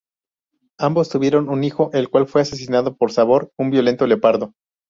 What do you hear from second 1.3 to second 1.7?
un